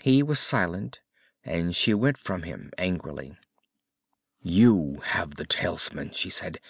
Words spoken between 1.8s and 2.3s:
went